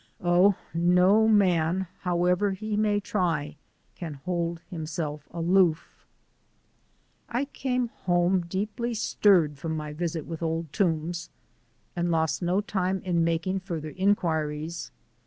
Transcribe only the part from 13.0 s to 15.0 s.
in making further inquiries.